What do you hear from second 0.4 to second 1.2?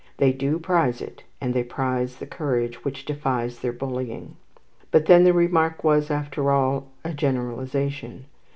prize